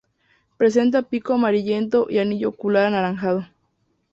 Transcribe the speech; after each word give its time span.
Presenta 0.57 1.03
pico 1.03 1.35
amarillento 1.35 2.07
y 2.09 2.17
anillo 2.17 2.49
ocular 2.49 2.87
anaranjado. 2.87 3.45